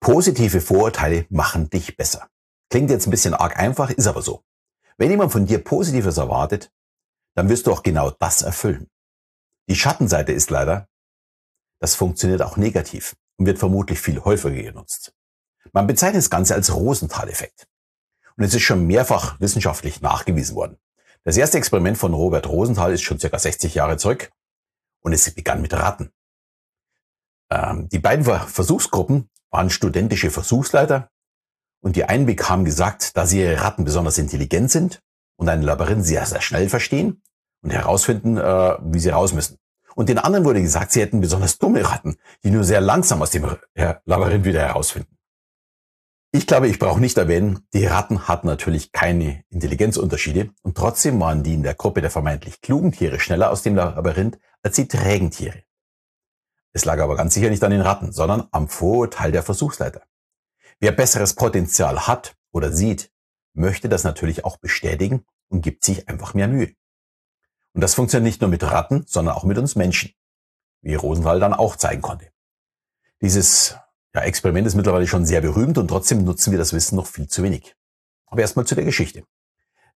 Positive 0.00 0.60
Vorurteile 0.60 1.26
machen 1.30 1.70
dich 1.70 1.96
besser. 1.96 2.28
Klingt 2.70 2.90
jetzt 2.90 3.06
ein 3.06 3.10
bisschen 3.10 3.34
arg 3.34 3.58
einfach, 3.58 3.90
ist 3.90 4.06
aber 4.06 4.22
so. 4.22 4.44
Wenn 4.96 5.10
jemand 5.10 5.32
von 5.32 5.46
dir 5.46 5.62
Positives 5.62 6.16
erwartet, 6.16 6.72
dann 7.34 7.48
wirst 7.48 7.66
du 7.66 7.72
auch 7.72 7.82
genau 7.82 8.10
das 8.10 8.42
erfüllen. 8.42 8.88
Die 9.68 9.76
Schattenseite 9.76 10.32
ist 10.32 10.50
leider, 10.50 10.88
das 11.80 11.94
funktioniert 11.94 12.42
auch 12.42 12.56
negativ 12.56 13.16
und 13.36 13.46
wird 13.46 13.58
vermutlich 13.58 14.00
viel 14.00 14.20
häufiger 14.24 14.62
genutzt. 14.62 15.14
Man 15.72 15.86
bezeichnet 15.86 16.22
das 16.22 16.30
Ganze 16.30 16.54
als 16.54 16.74
Rosenthal-Effekt. 16.74 17.68
Und 18.36 18.44
es 18.44 18.54
ist 18.54 18.62
schon 18.62 18.86
mehrfach 18.86 19.38
wissenschaftlich 19.40 20.00
nachgewiesen 20.00 20.56
worden. 20.56 20.78
Das 21.24 21.36
erste 21.36 21.58
Experiment 21.58 21.98
von 21.98 22.14
Robert 22.14 22.46
Rosenthal 22.46 22.92
ist 22.92 23.02
schon 23.02 23.18
circa 23.18 23.38
60 23.38 23.74
Jahre 23.74 23.96
zurück 23.96 24.30
und 25.00 25.12
es 25.12 25.30
begann 25.34 25.60
mit 25.60 25.74
Ratten. 25.74 26.10
Ähm, 27.50 27.88
die 27.88 27.98
beiden 27.98 28.24
Versuchsgruppen 28.24 29.28
waren 29.50 29.70
studentische 29.70 30.30
Versuchsleiter 30.30 31.10
und 31.80 31.96
die 31.96 32.04
einen 32.04 32.26
bekamen 32.26 32.64
gesagt, 32.64 33.16
dass 33.16 33.32
ihre 33.32 33.60
Ratten 33.60 33.84
besonders 33.84 34.18
intelligent 34.18 34.70
sind 34.70 35.00
und 35.36 35.48
ein 35.48 35.62
Labyrinth 35.62 36.04
sehr, 36.04 36.26
sehr 36.26 36.40
schnell 36.40 36.68
verstehen 36.68 37.22
und 37.62 37.70
herausfinden, 37.70 38.36
äh, 38.36 38.76
wie 38.82 38.98
sie 38.98 39.10
raus 39.10 39.32
müssen. 39.32 39.58
Und 39.94 40.08
den 40.08 40.18
anderen 40.18 40.44
wurde 40.44 40.62
gesagt, 40.62 40.92
sie 40.92 41.00
hätten 41.00 41.20
besonders 41.20 41.58
dumme 41.58 41.88
Ratten, 41.88 42.18
die 42.44 42.50
nur 42.50 42.62
sehr 42.62 42.80
langsam 42.80 43.20
aus 43.20 43.30
dem 43.30 43.44
Labyrinth 44.04 44.44
wieder 44.44 44.60
herausfinden. 44.60 45.18
Ich 46.30 46.46
glaube, 46.46 46.68
ich 46.68 46.78
brauche 46.78 47.00
nicht 47.00 47.16
erwähnen, 47.16 47.66
die 47.72 47.86
Ratten 47.86 48.28
hatten 48.28 48.46
natürlich 48.46 48.92
keine 48.92 49.44
Intelligenzunterschiede 49.48 50.50
und 50.62 50.76
trotzdem 50.76 51.18
waren 51.20 51.42
die 51.42 51.54
in 51.54 51.62
der 51.62 51.74
Gruppe 51.74 52.02
der 52.02 52.10
vermeintlich 52.10 52.60
klugen 52.60 52.92
Tiere 52.92 53.18
schneller 53.18 53.50
aus 53.50 53.62
dem 53.62 53.74
Labyrinth 53.74 54.38
als 54.62 54.76
die 54.76 54.86
trägen 54.86 55.30
Tiere. 55.30 55.62
Es 56.72 56.84
lag 56.84 56.98
aber 57.00 57.16
ganz 57.16 57.34
sicher 57.34 57.50
nicht 57.50 57.64
an 57.64 57.70
den 57.70 57.80
Ratten, 57.80 58.12
sondern 58.12 58.48
am 58.50 58.68
Vorurteil 58.68 59.32
der 59.32 59.42
Versuchsleiter. 59.42 60.02
Wer 60.80 60.92
besseres 60.92 61.34
Potenzial 61.34 62.06
hat 62.06 62.36
oder 62.52 62.72
sieht, 62.72 63.10
möchte 63.54 63.88
das 63.88 64.04
natürlich 64.04 64.44
auch 64.44 64.58
bestätigen 64.58 65.24
und 65.48 65.62
gibt 65.62 65.84
sich 65.84 66.08
einfach 66.08 66.34
mehr 66.34 66.48
Mühe. 66.48 66.74
Und 67.72 67.80
das 67.80 67.94
funktioniert 67.94 68.24
nicht 68.24 68.40
nur 68.40 68.50
mit 68.50 68.62
Ratten, 68.62 69.04
sondern 69.06 69.34
auch 69.34 69.44
mit 69.44 69.58
uns 69.58 69.76
Menschen, 69.76 70.12
wie 70.82 70.94
Rosenthal 70.94 71.40
dann 71.40 71.54
auch 71.54 71.76
zeigen 71.76 72.02
konnte. 72.02 72.30
Dieses 73.20 73.76
ja, 74.14 74.22
Experiment 74.22 74.66
ist 74.66 74.74
mittlerweile 74.74 75.06
schon 75.06 75.26
sehr 75.26 75.40
berühmt 75.40 75.78
und 75.78 75.88
trotzdem 75.88 76.24
nutzen 76.24 76.50
wir 76.52 76.58
das 76.58 76.72
Wissen 76.72 76.96
noch 76.96 77.06
viel 77.06 77.28
zu 77.28 77.42
wenig. 77.42 77.74
Aber 78.26 78.40
erstmal 78.40 78.66
zu 78.66 78.74
der 78.74 78.84
Geschichte. 78.84 79.24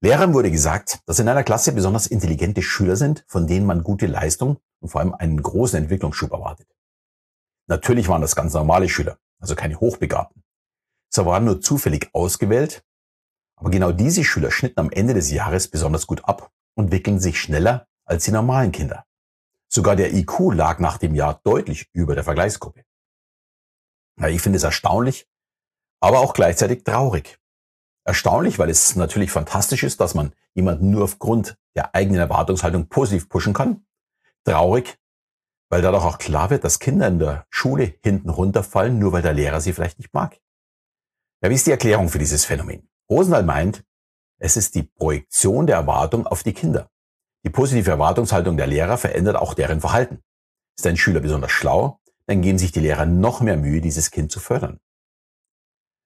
Lehrern 0.00 0.34
wurde 0.34 0.50
gesagt, 0.50 1.00
dass 1.06 1.20
in 1.20 1.28
einer 1.28 1.44
Klasse 1.44 1.72
besonders 1.72 2.08
intelligente 2.08 2.62
Schüler 2.62 2.96
sind, 2.96 3.24
von 3.28 3.46
denen 3.46 3.66
man 3.66 3.84
gute 3.84 4.06
Leistung 4.06 4.58
und 4.82 4.88
vor 4.88 5.00
allem 5.00 5.14
einen 5.14 5.40
großen 5.40 5.78
Entwicklungsschub 5.78 6.32
erwartet. 6.32 6.68
Natürlich 7.68 8.08
waren 8.08 8.20
das 8.20 8.36
ganz 8.36 8.52
normale 8.52 8.88
Schüler, 8.88 9.18
also 9.38 9.54
keine 9.54 9.80
Hochbegabten. 9.80 10.42
Sie 11.08 11.24
waren 11.24 11.44
nur 11.44 11.60
zufällig 11.60 12.10
ausgewählt, 12.12 12.84
aber 13.56 13.70
genau 13.70 13.92
diese 13.92 14.24
Schüler 14.24 14.50
schnitten 14.50 14.80
am 14.80 14.90
Ende 14.90 15.14
des 15.14 15.30
Jahres 15.30 15.68
besonders 15.68 16.06
gut 16.06 16.24
ab 16.24 16.50
und 16.74 16.90
wickeln 16.90 17.20
sich 17.20 17.40
schneller 17.40 17.86
als 18.04 18.24
die 18.24 18.32
normalen 18.32 18.72
Kinder. 18.72 19.06
Sogar 19.68 19.96
der 19.96 20.12
IQ 20.12 20.52
lag 20.52 20.80
nach 20.80 20.98
dem 20.98 21.14
Jahr 21.14 21.40
deutlich 21.44 21.88
über 21.92 22.14
der 22.14 22.24
Vergleichsgruppe. 22.24 22.84
Ja, 24.18 24.28
ich 24.28 24.42
finde 24.42 24.56
es 24.56 24.64
erstaunlich, 24.64 25.28
aber 26.00 26.20
auch 26.20 26.34
gleichzeitig 26.34 26.84
traurig. 26.84 27.38
Erstaunlich, 28.04 28.58
weil 28.58 28.68
es 28.68 28.96
natürlich 28.96 29.30
fantastisch 29.30 29.84
ist, 29.84 30.00
dass 30.00 30.14
man 30.14 30.34
jemanden 30.54 30.90
nur 30.90 31.04
aufgrund 31.04 31.56
der 31.76 31.94
eigenen 31.94 32.20
Erwartungshaltung 32.20 32.88
positiv 32.88 33.28
pushen 33.28 33.54
kann. 33.54 33.86
Traurig, 34.44 34.98
weil 35.70 35.82
dadurch 35.82 36.04
auch 36.04 36.18
klar 36.18 36.50
wird, 36.50 36.64
dass 36.64 36.78
Kinder 36.78 37.08
in 37.08 37.18
der 37.18 37.46
Schule 37.50 37.94
hinten 38.02 38.28
runterfallen, 38.28 38.98
nur 38.98 39.12
weil 39.12 39.22
der 39.22 39.34
Lehrer 39.34 39.60
sie 39.60 39.72
vielleicht 39.72 39.98
nicht 39.98 40.12
mag. 40.12 40.38
Ja, 41.42 41.50
wie 41.50 41.54
ist 41.54 41.66
die 41.66 41.70
Erklärung 41.70 42.08
für 42.08 42.18
dieses 42.18 42.44
Phänomen? 42.44 42.88
Rosenthal 43.10 43.42
meint, 43.42 43.84
es 44.38 44.56
ist 44.56 44.74
die 44.74 44.82
Projektion 44.82 45.66
der 45.66 45.76
Erwartung 45.76 46.26
auf 46.26 46.42
die 46.42 46.52
Kinder. 46.52 46.90
Die 47.44 47.50
positive 47.50 47.90
Erwartungshaltung 47.90 48.56
der 48.56 48.66
Lehrer 48.66 48.96
verändert 48.96 49.36
auch 49.36 49.54
deren 49.54 49.80
Verhalten. 49.80 50.22
Ist 50.76 50.86
ein 50.86 50.96
Schüler 50.96 51.20
besonders 51.20 51.50
schlau, 51.50 52.00
dann 52.26 52.42
geben 52.42 52.58
sich 52.58 52.72
die 52.72 52.80
Lehrer 52.80 53.06
noch 53.06 53.40
mehr 53.40 53.56
Mühe, 53.56 53.80
dieses 53.80 54.10
Kind 54.10 54.30
zu 54.30 54.40
fördern. 54.40 54.78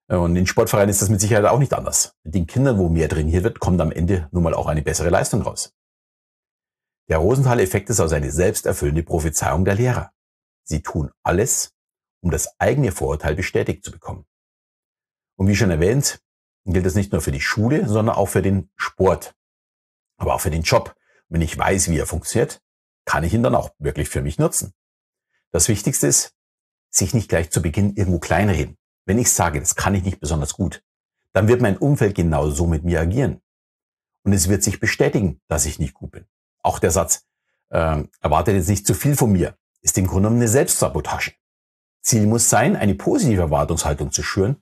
Und 0.09 0.37
in 0.37 0.47
Sportvereinen 0.47 0.89
ist 0.89 1.03
das 1.03 1.09
mit 1.09 1.21
Sicherheit 1.21 1.45
auch 1.47 1.59
nicht 1.59 1.75
anders. 1.75 2.15
Mit 2.23 2.35
den 2.35 2.47
Kindern, 2.47 2.79
wo 2.79 2.89
mehr 2.89 3.09
trainiert 3.09 3.43
wird, 3.43 3.59
kommt 3.59 3.81
am 3.81 3.91
Ende 3.91 4.29
nun 4.31 4.45
mal 4.45 4.55
auch 4.55 4.67
eine 4.67 4.83
bessere 4.83 5.11
Leistung 5.11 5.43
raus. 5.43 5.75
Der 7.09 7.19
Rosenthal-Effekt 7.19 7.89
ist 7.91 8.01
also 8.01 8.15
eine 8.15 8.33
selbsterfüllende 8.33 9.03
Prophezeiung 9.03 9.65
der 9.65 9.77
Lehrer. 9.77 10.13
Sie 10.65 10.83
tun 10.83 11.13
alles, 11.23 11.73
um 12.21 12.31
das 12.31 12.59
eigene 12.59 12.91
Vorurteil 12.91 13.37
bestätigt 13.37 13.85
zu 13.85 13.93
bekommen. 13.93 14.27
Und 15.37 15.47
wie 15.47 15.55
schon 15.55 15.71
erwähnt, 15.71 16.21
gilt 16.65 16.85
das 16.85 16.97
nicht 16.97 17.13
nur 17.13 17.21
für 17.21 17.31
die 17.31 17.41
Schule, 17.41 17.89
sondern 17.89 18.17
auch 18.17 18.27
für 18.27 18.43
den 18.43 18.71
Sport, 18.75 19.35
aber 20.17 20.35
auch 20.35 20.41
für 20.41 20.51
den 20.51 20.63
Job. 20.63 20.97
Wenn 21.29 21.41
ich 21.41 21.57
weiß, 21.57 21.91
wie 21.91 21.99
er 21.99 22.07
funktioniert, 22.07 22.61
kann 23.05 23.23
ich 23.23 23.35
ihn 23.35 23.43
dann 23.43 23.55
auch 23.55 23.71
wirklich 23.79 24.09
für 24.09 24.23
mich 24.23 24.39
nutzen. 24.39 24.73
Das 25.53 25.69
Wichtigste 25.69 26.09
ist, 26.09 26.35
sich 26.91 27.15
nicht 27.15 27.29
gleich 27.29 27.51
zu 27.51 27.63
Beginn 27.63 27.95
irgendwo 27.95 28.19
kleinreden. 28.19 28.77
Wenn 29.05 29.19
ich 29.19 29.31
sage, 29.31 29.61
das 29.61 29.77
kann 29.77 29.95
ich 29.95 30.03
nicht 30.03 30.19
besonders 30.19 30.55
gut, 30.55 30.83
dann 31.33 31.47
wird 31.47 31.61
mein 31.61 31.77
Umfeld 31.77 32.17
genau 32.17 32.51
so 32.51 32.67
mit 32.67 32.83
mir 32.83 33.01
agieren. 33.01 33.41
Und 34.25 34.33
es 34.33 34.49
wird 34.49 34.65
sich 34.65 34.81
bestätigen, 34.81 35.41
dass 35.47 35.67
ich 35.67 35.79
nicht 35.79 35.95
gut 35.95 36.11
bin. 36.11 36.27
Auch 36.67 36.81
der 36.81 36.91
Satz, 36.91 37.25
äh, 37.69 38.03
erwartet 38.21 38.57
jetzt 38.57 38.69
nicht 38.69 38.87
zu 38.89 38.95
viel 38.95 39.15
von 39.15 39.31
mir, 39.31 39.57
ist 39.83 39.97
im 39.99 40.09
Grunde 40.09 40.23
genommen 40.23 40.41
eine 40.41 40.49
Selbstsabotage. 40.49 41.35
Ziel 42.03 42.27
muss 42.27 42.51
sein, 42.51 42.75
eine 42.75 42.97
positive 42.97 43.41
Erwartungshaltung 43.41 44.11
zu 44.11 44.25
schüren. 44.25 44.61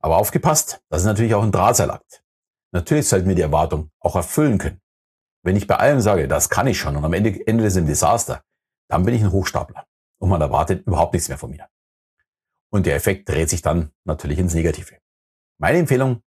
Aber 0.00 0.18
aufgepasst, 0.18 0.82
das 0.90 1.00
ist 1.00 1.06
natürlich 1.06 1.34
auch 1.34 1.42
ein 1.42 1.50
Drahtseilakt. 1.50 2.22
Natürlich 2.72 3.08
sollten 3.08 3.26
wir 3.26 3.34
die 3.34 3.42
Erwartung 3.42 3.90
auch 4.00 4.16
erfüllen 4.16 4.58
können. 4.58 4.82
Wenn 5.42 5.56
ich 5.56 5.66
bei 5.66 5.76
allem 5.76 6.02
sage, 6.02 6.28
das 6.28 6.50
kann 6.50 6.66
ich 6.66 6.78
schon 6.78 6.94
und 6.94 7.04
am 7.06 7.12
Ende 7.14 7.46
endet 7.46 7.68
es 7.68 7.76
im 7.76 7.86
Desaster, 7.86 8.42
dann 8.88 9.04
bin 9.04 9.14
ich 9.14 9.22
ein 9.22 9.32
Hochstapler 9.32 9.86
und 10.18 10.28
man 10.28 10.42
erwartet 10.42 10.86
überhaupt 10.86 11.14
nichts 11.14 11.28
mehr 11.28 11.38
von 11.38 11.50
mir. 11.50 11.68
Und 12.70 12.84
der 12.84 12.96
Effekt 12.96 13.30
dreht 13.30 13.48
sich 13.48 13.62
dann 13.62 13.92
natürlich 14.04 14.38
ins 14.38 14.52
Negative. 14.52 14.98
Meine 15.56 15.78
Empfehlung, 15.78 16.22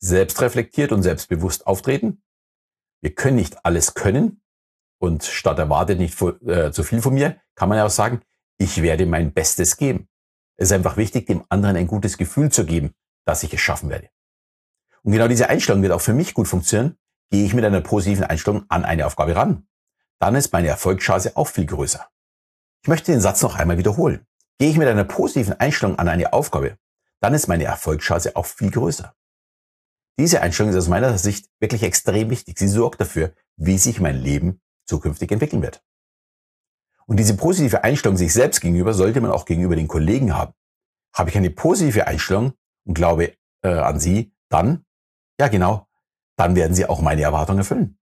selbstreflektiert 0.00 0.92
und 0.92 1.02
selbstbewusst 1.02 1.66
auftreten. 1.66 2.22
Wir 3.00 3.14
können 3.14 3.36
nicht 3.36 3.64
alles 3.64 3.94
können 3.94 4.40
und 5.00 5.24
statt 5.24 5.58
erwartet 5.58 5.98
nicht 5.98 6.20
äh, 6.20 6.72
zu 6.72 6.82
viel 6.82 7.00
von 7.00 7.14
mir, 7.14 7.40
kann 7.54 7.68
man 7.68 7.78
ja 7.78 7.86
auch 7.86 7.90
sagen, 7.90 8.22
ich 8.58 8.82
werde 8.82 9.06
mein 9.06 9.32
Bestes 9.32 9.76
geben. 9.76 10.08
Es 10.56 10.68
ist 10.68 10.72
einfach 10.72 10.96
wichtig, 10.96 11.26
dem 11.26 11.44
anderen 11.48 11.76
ein 11.76 11.86
gutes 11.86 12.18
Gefühl 12.18 12.50
zu 12.50 12.66
geben, 12.66 12.94
dass 13.24 13.42
ich 13.44 13.54
es 13.54 13.60
schaffen 13.60 13.90
werde. 13.90 14.08
Und 15.02 15.12
genau 15.12 15.28
diese 15.28 15.48
Einstellung 15.48 15.82
wird 15.82 15.92
auch 15.92 16.00
für 16.00 16.12
mich 16.12 16.34
gut 16.34 16.48
funktionieren. 16.48 16.98
Gehe 17.30 17.44
ich 17.44 17.54
mit 17.54 17.64
einer 17.64 17.80
positiven 17.80 18.24
Einstellung 18.24 18.64
an 18.68 18.84
eine 18.84 19.06
Aufgabe 19.06 19.36
ran, 19.36 19.68
dann 20.18 20.34
ist 20.34 20.52
meine 20.52 20.68
Erfolgschance 20.68 21.36
auch 21.36 21.48
viel 21.48 21.66
größer. 21.66 22.08
Ich 22.82 22.88
möchte 22.88 23.12
den 23.12 23.20
Satz 23.20 23.42
noch 23.42 23.56
einmal 23.56 23.78
wiederholen. 23.78 24.26
Gehe 24.58 24.70
ich 24.70 24.78
mit 24.78 24.88
einer 24.88 25.04
positiven 25.04 25.54
Einstellung 25.60 25.98
an 25.98 26.08
eine 26.08 26.32
Aufgabe, 26.32 26.78
dann 27.20 27.34
ist 27.34 27.46
meine 27.46 27.64
Erfolgschance 27.64 28.34
auch 28.34 28.46
viel 28.46 28.70
größer. 28.70 29.14
Diese 30.18 30.42
Einstellung 30.42 30.72
ist 30.72 30.78
aus 30.78 30.88
meiner 30.88 31.16
Sicht 31.16 31.48
wirklich 31.60 31.82
extrem 31.82 32.30
wichtig. 32.30 32.58
Sie 32.58 32.68
sorgt 32.68 33.00
dafür, 33.00 33.32
wie 33.56 33.78
sich 33.78 34.00
mein 34.00 34.16
Leben 34.16 34.60
zukünftig 34.86 35.30
entwickeln 35.30 35.62
wird. 35.62 35.82
Und 37.06 37.18
diese 37.18 37.36
positive 37.36 37.84
Einstellung 37.84 38.16
sich 38.16 38.32
selbst 38.32 38.60
gegenüber 38.60 38.94
sollte 38.94 39.20
man 39.20 39.30
auch 39.30 39.44
gegenüber 39.44 39.76
den 39.76 39.88
Kollegen 39.88 40.34
haben. 40.34 40.52
Habe 41.14 41.30
ich 41.30 41.36
eine 41.36 41.50
positive 41.50 42.06
Einstellung 42.06 42.52
und 42.84 42.94
glaube 42.94 43.34
äh, 43.62 43.68
an 43.68 43.98
sie, 44.00 44.32
dann, 44.50 44.84
ja 45.40 45.48
genau, 45.48 45.86
dann 46.36 46.54
werden 46.56 46.74
sie 46.74 46.86
auch 46.86 47.00
meine 47.00 47.22
Erwartungen 47.22 47.60
erfüllen. 47.60 47.98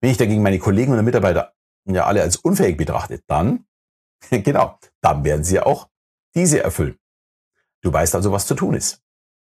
Wenn 0.00 0.10
ich 0.10 0.16
dagegen 0.16 0.42
meine 0.42 0.58
Kollegen 0.58 0.92
und 0.92 1.04
Mitarbeiter 1.04 1.54
ja 1.84 2.06
alle 2.06 2.22
als 2.22 2.36
unfähig 2.36 2.76
betrachte, 2.76 3.22
dann 3.26 3.66
genau, 4.30 4.78
dann 5.00 5.24
werden 5.24 5.44
sie 5.44 5.60
auch 5.60 5.88
diese 6.34 6.62
erfüllen. 6.62 6.98
Du 7.82 7.92
weißt 7.92 8.14
also, 8.14 8.30
was 8.32 8.46
zu 8.46 8.54
tun 8.54 8.74
ist. 8.74 9.02